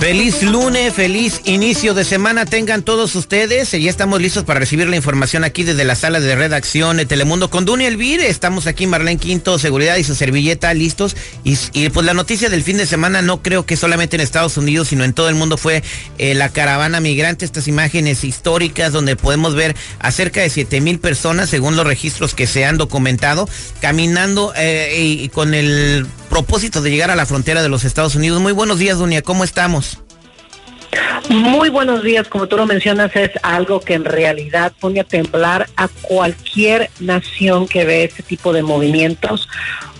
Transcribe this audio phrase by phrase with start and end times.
[0.00, 3.72] Feliz lunes, feliz inicio de semana tengan todos ustedes.
[3.72, 7.50] Ya estamos listos para recibir la información aquí desde la sala de redacción de Telemundo
[7.50, 8.28] con Duny Elvire.
[8.28, 11.16] Estamos aquí, Marlene Quinto, Seguridad y su servilleta listos.
[11.44, 14.88] Y, pues la noticia del fin de semana no creo que solamente en Estados Unidos,
[14.88, 15.82] sino en todo el mundo fue
[16.18, 17.44] eh, la caravana migrante.
[17.44, 22.34] Estas imágenes históricas donde podemos ver a cerca de 7 mil personas, según los registros
[22.34, 23.48] que se han documentado,
[23.80, 26.06] caminando eh, y con el
[26.36, 28.42] propósito de llegar a la frontera de los Estados Unidos.
[28.42, 30.02] Muy buenos días, Dunia, ¿cómo estamos?
[31.30, 35.66] Muy buenos días, como tú lo mencionas, es algo que en realidad pone a temblar
[35.76, 39.48] a cualquier nación que ve este tipo de movimientos,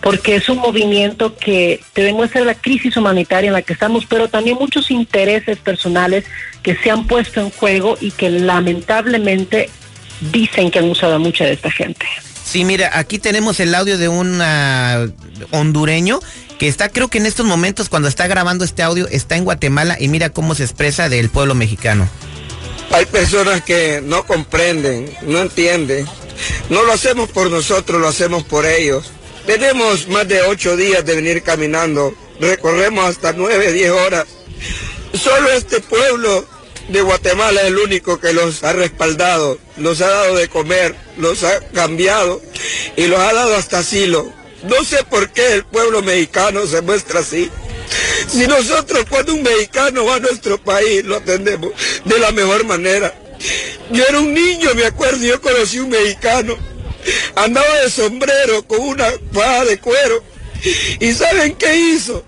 [0.03, 4.29] porque es un movimiento que te demuestra la crisis humanitaria en la que estamos, pero
[4.29, 6.27] también muchos intereses personales
[6.63, 9.71] que se han puesto en juego y que lamentablemente
[10.33, 12.05] dicen que han usado mucha de esta gente.
[12.47, 15.09] Sí, mira, aquí tenemos el audio de un ah,
[15.51, 16.21] hondureño
[16.61, 19.97] que está, creo que en estos momentos, cuando está grabando este audio, está en Guatemala
[19.99, 22.09] y mira cómo se expresa del pueblo mexicano.
[22.93, 26.07] Hay personas que no comprenden, no entienden.
[26.71, 29.11] No lo hacemos por nosotros, lo hacemos por ellos.
[29.45, 32.15] Tenemos más de ocho días de venir caminando.
[32.41, 34.25] Recorremos hasta nueve, diez horas.
[35.15, 36.47] Solo este pueblo
[36.89, 41.43] de Guatemala es el único que los ha respaldado, los ha dado de comer, los
[41.45, 42.41] ha cambiado
[42.97, 44.33] y los ha dado hasta asilo.
[44.65, 47.51] No sé por qué el pueblo mexicano se muestra así.
[48.29, 51.73] Si nosotros cuando un mexicano va a nuestro país lo atendemos
[52.05, 53.15] de la mejor manera.
[53.91, 56.57] Yo era un niño, me acuerdo, yo conocí un mexicano.
[57.37, 60.25] Andaba de sombrero con una faja de cuero.
[60.99, 62.25] ¿Y saben qué hizo?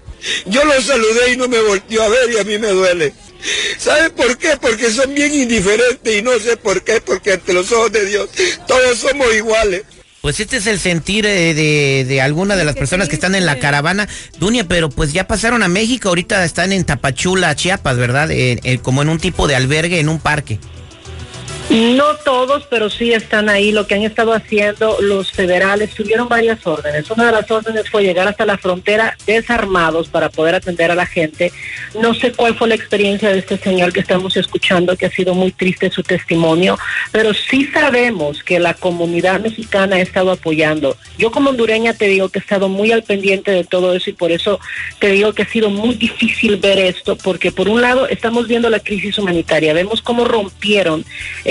[0.46, 3.12] Yo lo saludé y no me volteó a ver y a mí me duele.
[3.78, 4.56] ¿Sabe por qué?
[4.60, 8.28] Porque son bien indiferentes y no sé por qué, porque ante los ojos de Dios
[8.66, 9.82] todos somos iguales.
[10.20, 13.46] Pues este es el sentir eh, de, de alguna de las personas que están en
[13.46, 18.28] la caravana, Dunia, pero pues ya pasaron a México, ahorita están en Tapachula, Chiapas, ¿verdad?
[18.82, 20.58] como en un tipo de albergue, en un parque.
[21.70, 23.72] No todos, pero sí están ahí.
[23.72, 27.10] Lo que han estado haciendo los federales, tuvieron varias órdenes.
[27.10, 31.04] Una de las órdenes fue llegar hasta la frontera desarmados para poder atender a la
[31.04, 31.52] gente.
[32.00, 35.34] No sé cuál fue la experiencia de este señor que estamos escuchando, que ha sido
[35.34, 36.78] muy triste su testimonio,
[37.12, 40.96] pero sí sabemos que la comunidad mexicana ha estado apoyando.
[41.18, 44.14] Yo como hondureña te digo que he estado muy al pendiente de todo eso y
[44.14, 44.58] por eso
[45.00, 48.70] te digo que ha sido muy difícil ver esto, porque por un lado estamos viendo
[48.70, 51.04] la crisis humanitaria, vemos cómo rompieron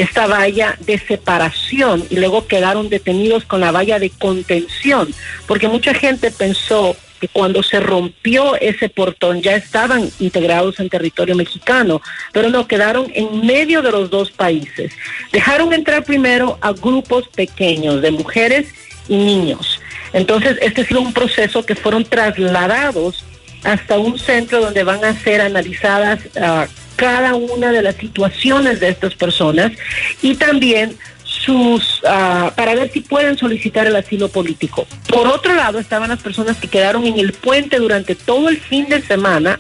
[0.08, 5.14] esta valla de separación y luego quedaron detenidos con la valla de contención,
[5.46, 11.36] porque mucha gente pensó que cuando se rompió ese portón ya estaban integrados en territorio
[11.36, 12.02] mexicano,
[12.32, 14.94] pero no quedaron en medio de los dos países.
[15.32, 18.68] Dejaron entrar primero a grupos pequeños de mujeres
[19.08, 19.80] y niños.
[20.14, 23.26] Entonces, este ha sido un proceso que fueron trasladados
[23.64, 28.90] hasta un centro donde van a ser analizadas uh, cada una de las situaciones de
[28.90, 29.72] estas personas
[30.22, 34.86] y también sus uh, para ver si pueden solicitar el asilo político.
[35.08, 38.90] Por otro lado, estaban las personas que quedaron en el puente durante todo el fin
[38.90, 39.60] de semana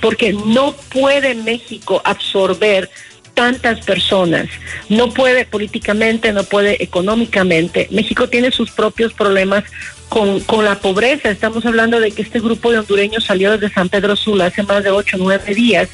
[0.00, 2.90] porque no puede México absorber
[3.34, 4.48] tantas personas.
[4.88, 7.86] No puede políticamente, no puede económicamente.
[7.92, 9.64] México tiene sus propios problemas
[10.08, 11.30] con, con la pobreza.
[11.30, 14.82] Estamos hablando de que este grupo de hondureños salió desde San Pedro Sula hace más
[14.82, 15.88] de ocho o nueve días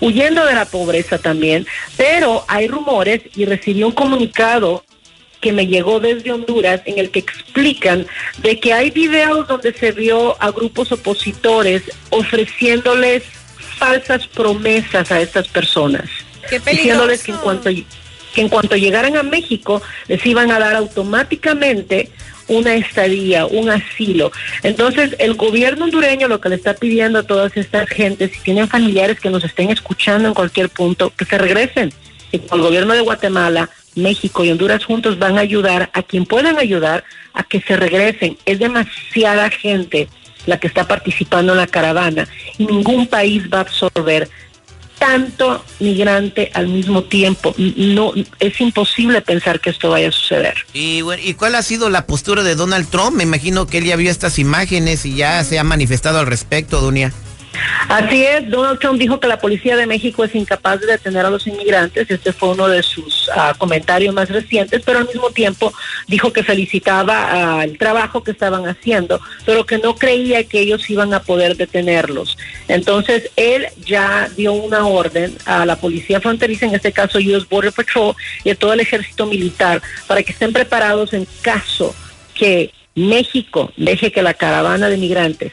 [0.00, 4.84] huyendo de la pobreza también, pero hay rumores y recibí un comunicado
[5.40, 8.06] que me llegó desde Honduras en el que explican
[8.38, 13.22] de que hay videos donde se vio a grupos opositores ofreciéndoles
[13.78, 16.08] falsas promesas a estas personas,
[16.50, 17.70] diciéndoles que en cuanto
[18.34, 22.10] que en cuanto llegaran a México les iban a dar automáticamente
[22.48, 24.32] una estadía, un asilo.
[24.62, 28.68] Entonces, el gobierno hondureño lo que le está pidiendo a todas estas gentes, si tienen
[28.68, 31.92] familiares que nos estén escuchando en cualquier punto, que se regresen.
[32.32, 36.58] Y el gobierno de Guatemala, México y Honduras juntos van a ayudar a quien puedan
[36.58, 38.36] ayudar a que se regresen.
[38.44, 40.08] Es demasiada gente
[40.46, 44.28] la que está participando en la caravana y ningún país va a absorber
[44.98, 47.54] tanto migrante al mismo tiempo.
[47.58, 50.54] No es imposible pensar que esto vaya a suceder.
[50.72, 53.16] Y, ¿Y cuál ha sido la postura de Donald Trump?
[53.16, 56.80] Me imagino que él ya vio estas imágenes y ya se ha manifestado al respecto,
[56.80, 57.12] Dunia.
[57.88, 61.30] Así es, Donald Trump dijo que la policía de México es incapaz de detener a
[61.30, 65.72] los inmigrantes, este fue uno de sus uh, comentarios más recientes, pero al mismo tiempo
[66.08, 70.88] dijo que felicitaba uh, el trabajo que estaban haciendo, pero que no creía que ellos
[70.90, 72.36] iban a poder detenerlos.
[72.68, 77.72] Entonces, él ya dio una orden a la policía fronteriza, en este caso US Border
[77.72, 81.94] Patrol, y a todo el ejército militar, para que estén preparados en caso
[82.34, 85.52] que México deje que la caravana de migrantes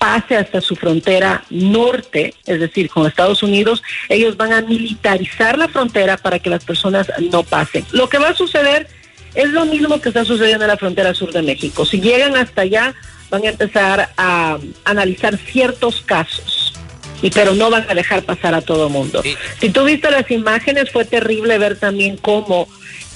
[0.00, 5.68] pase hasta su frontera norte, es decir, con Estados Unidos, ellos van a militarizar la
[5.68, 7.84] frontera para que las personas no pasen.
[7.92, 8.88] Lo que va a suceder
[9.34, 11.84] es lo mismo que está sucediendo en la frontera sur de México.
[11.84, 12.94] Si llegan hasta allá,
[13.28, 16.72] van a empezar a analizar ciertos casos.
[17.20, 19.22] Y, pero no van a dejar pasar a todo mundo.
[19.60, 22.68] Si tú viste las imágenes, fue terrible ver también cómo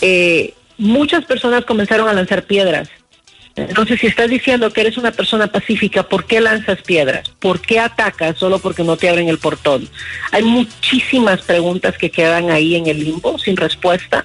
[0.03, 2.91] eh, muchas personas comenzaron a lanzar piedras
[3.57, 7.29] entonces, si estás diciendo que eres una persona pacífica, ¿por qué lanzas piedras?
[7.39, 9.89] ¿Por qué atacas solo porque no te abren el portón?
[10.33, 14.25] Hay muchísimas preguntas que quedan ahí en el limbo sin respuesta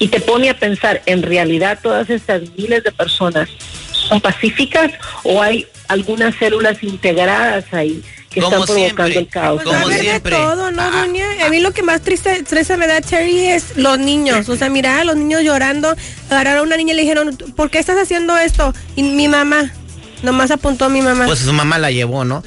[0.00, 3.48] y te pone a pensar, ¿en realidad todas estas miles de personas
[3.92, 9.62] son pacíficas o hay algunas células integradas ahí que están provocando el caos.
[9.62, 10.36] Pues como siempre.
[10.36, 11.06] todo, ¿no, ah.
[11.44, 14.48] A mí lo que más triste, triste me da, Cherry, es los niños.
[14.48, 15.94] O sea, mira, los niños llorando.
[16.30, 18.74] Agarraron a una niña y le dijeron, ¿por qué estás haciendo esto?
[18.96, 19.72] Y mi mamá,
[20.22, 21.26] nomás apuntó a mi mamá.
[21.26, 22.42] Pues su mamá la llevó, ¿no?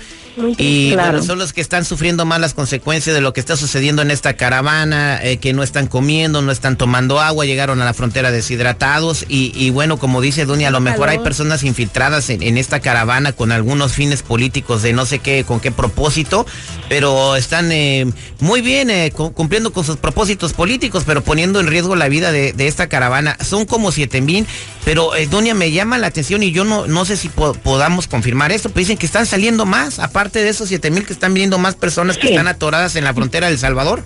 [0.57, 0.95] Y
[1.25, 4.33] son los que están sufriendo más las consecuencias de lo que está sucediendo en esta
[4.33, 9.25] caravana, eh, que no están comiendo, no están tomando agua, llegaron a la frontera deshidratados.
[9.28, 13.51] Y, bueno, como dice Dunia, a lo mejor hay personas infiltradas en, esta caravana con
[13.51, 16.45] algunos fines políticos de no sé qué, con qué propósito,
[16.89, 18.06] pero están eh,
[18.39, 22.54] muy bien eh, cumpliendo con sus propósitos políticos, pero poniendo en riesgo la vida de,
[22.62, 23.38] esta caravana.
[23.44, 24.45] Son como siete mil,
[24.86, 28.69] pero Dunia me llama la atención y yo no, no sé si podamos confirmar esto,
[28.69, 31.57] pero dicen que están saliendo más, aparte aparte de esos 7 mil que están viniendo
[31.57, 34.03] más personas que están atoradas en la frontera del Salvador?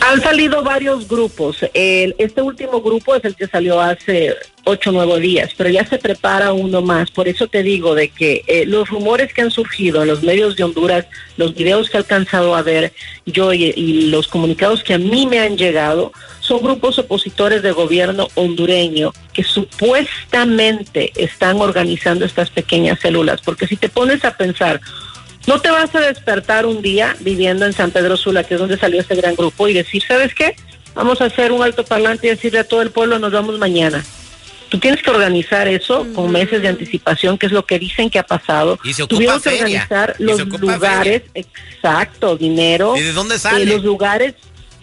[0.00, 1.58] Han salido varios grupos.
[1.74, 5.98] este último grupo es el que salió hace ocho o nueve días, pero ya se
[5.98, 7.10] prepara uno más.
[7.10, 10.56] Por eso te digo de que eh, los rumores que han surgido en los medios
[10.56, 11.06] de Honduras,
[11.36, 12.92] los videos que he alcanzado a ver
[13.26, 18.28] yo y los comunicados que a mí me han llegado, son grupos opositores de gobierno
[18.34, 24.80] hondureño que supuestamente están organizando estas pequeñas células, porque si te pones a pensar,
[25.46, 28.78] no te vas a despertar un día viviendo en San Pedro Sula, que es donde
[28.78, 30.54] salió este gran grupo, y decir, ¿sabes qué?
[30.94, 34.04] Vamos a hacer un alto parlante y decirle a todo el pueblo, nos vamos mañana.
[34.72, 38.18] Tú tienes que organizar eso con meses de anticipación, que es lo que dicen que
[38.18, 38.78] ha pasado.
[38.82, 42.94] Y se ocupa que organizar los lugares, exacto, dinero.
[42.96, 43.66] ¿Y de dónde sale?
[43.66, 44.32] los lugares,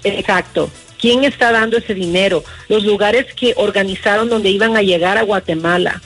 [0.03, 0.69] exacto.
[1.01, 2.43] ¿Quién está dando ese dinero?
[2.67, 5.99] Los lugares que organizaron donde iban a llegar a Guatemala.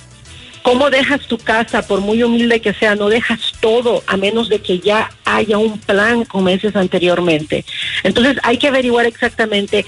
[0.62, 2.95] ¿Cómo dejas tu casa, por muy humilde que sea?
[2.95, 7.65] No dejas todo a menos de que ya haya un plan con meses anteriormente.
[8.03, 9.86] Entonces hay que averiguar exactamente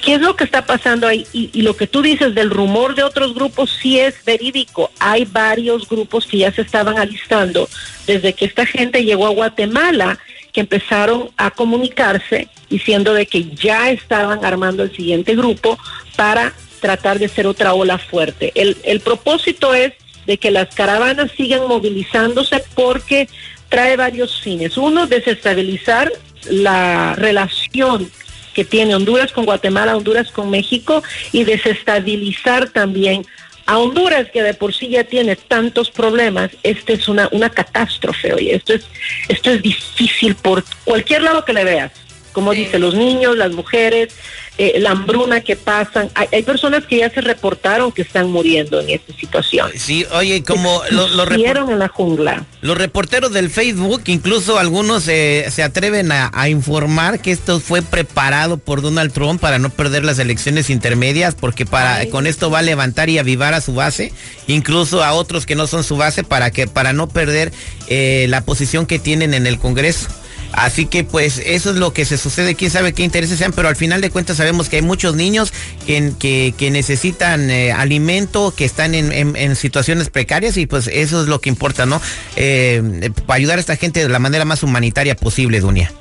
[0.00, 1.26] qué es lo que está pasando ahí.
[1.32, 4.90] Y, lo que tú dices del rumor de otros grupos sí es verídico.
[4.98, 7.68] Hay varios grupos que ya se estaban alistando
[8.06, 10.18] desde que esta gente llegó a Guatemala
[10.52, 15.78] que empezaron a comunicarse diciendo de que ya estaban armando el siguiente grupo
[16.16, 18.52] para tratar de hacer otra ola fuerte.
[18.54, 19.92] El, el propósito es
[20.26, 23.28] de que las caravanas sigan movilizándose porque
[23.68, 24.76] trae varios fines.
[24.76, 26.10] Uno, desestabilizar
[26.48, 28.10] la relación
[28.54, 31.02] que tiene Honduras con Guatemala, Honduras con México
[31.32, 33.24] y desestabilizar también
[33.66, 38.32] a Honduras, que de por sí ya tiene tantos problemas, este es una, una catástrofe,
[38.32, 38.84] oye, esto es,
[39.28, 41.92] esto es difícil por cualquier lado que le veas.
[42.32, 44.14] Como dice, los niños, las mujeres,
[44.62, 46.10] eh, la hambruna que pasan.
[46.14, 49.70] Hay, personas que ya se reportaron que están muriendo en esta situación.
[49.74, 52.44] Sí, oye, como los lo en la jungla.
[52.60, 58.58] Los reporteros del Facebook, incluso algunos eh, se atreven a, informar que esto fue preparado
[58.58, 62.62] por Donald Trump para no perder las elecciones intermedias, porque para con esto va a
[62.62, 64.12] levantar y avivar a su base,
[64.46, 67.50] incluso a otros que no son su base, para que para no perder
[67.86, 70.08] eh, la posición que tienen en el Congreso.
[70.52, 73.68] Así que pues eso es lo que se sucede, quién sabe qué intereses sean, pero
[73.68, 75.52] al final de cuentas sabemos que hay muchos niños
[75.86, 81.40] que, que, necesitan eh, alimento, que están en, situaciones precarias y pues eso es lo
[81.40, 82.00] que importa, ¿no?
[82.36, 85.92] Eh, para ayudar a esta gente de la manera más humanitaria posible, Dunia.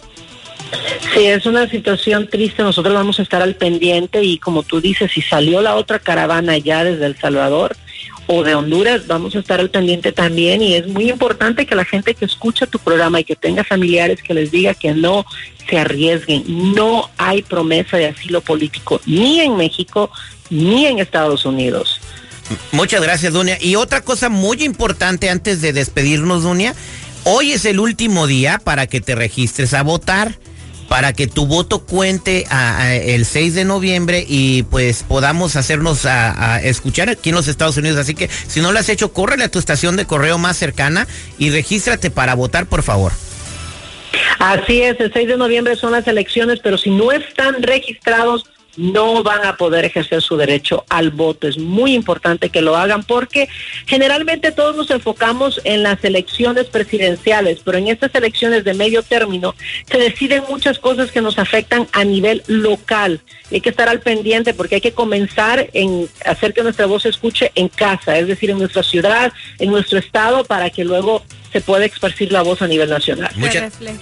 [1.14, 5.12] Sí, es una situación triste, nosotros vamos a estar al pendiente y como tú dices,
[5.12, 7.76] si salió la otra caravana ya desde El Salvador,
[8.32, 11.84] o de Honduras, vamos a estar al pendiente también y es muy importante que la
[11.84, 15.26] gente que escucha tu programa y que tenga familiares que les diga que no
[15.68, 16.44] se arriesguen.
[16.76, 20.12] No hay promesa de asilo político ni en México
[20.52, 22.00] ni en Estados Unidos.
[22.72, 23.58] Muchas gracias, Dunia.
[23.60, 26.76] Y otra cosa muy importante antes de despedirnos, Dunia,
[27.26, 30.40] Hoy es el último día para que te registres a votar
[30.90, 32.46] para que tu voto cuente
[33.06, 38.00] el 6 de noviembre y pues podamos hacernos a, escuchar aquí en los Estados Unidos.
[38.00, 41.08] Así que si no lo has hecho, córrele a tu estación de correo más cercana
[41.38, 43.12] y regístrate para votar, por favor.
[44.40, 48.46] Así es, el 6 de noviembre son las elecciones, pero si no están registrados,
[48.80, 51.50] no van a poder ejercer su derecho al voto.
[51.50, 53.50] Es muy importante que lo hagan porque
[53.86, 59.54] generalmente todos nos enfocamos en las elecciones presidenciales, pero en estas elecciones de medio término
[59.92, 63.20] se deciden muchas cosas que nos afectan a nivel local.
[63.52, 67.10] Hay que estar al pendiente porque hay que comenzar en hacer que nuestra voz se
[67.10, 71.62] escuche en casa, es decir, en nuestra ciudad, en nuestro estado, para que luego se
[71.62, 73.32] puede esparcir la voz a nivel nacional.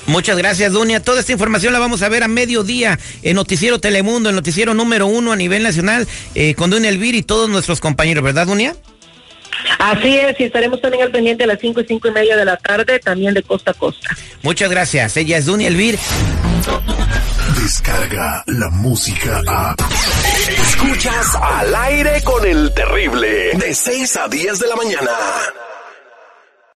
[0.05, 1.01] muchas gracias, Dunia.
[1.01, 5.07] Toda esta información la vamos a ver a mediodía en Noticiero Telemundo, el noticiero número
[5.07, 8.75] uno a nivel nacional, eh, con Dunia Elvir y todos nuestros compañeros, ¿verdad, Dunia?
[9.79, 12.45] Así es, y estaremos también al pendiente a las cinco y cinco y media de
[12.45, 14.09] la tarde, también de costa a costa.
[14.43, 15.17] Muchas gracias.
[15.17, 15.97] Ella es Dunia Elvir.
[17.61, 19.75] Descarga la música a.
[20.49, 25.11] Escuchas al aire con el terrible, de 6 a 10 de la mañana.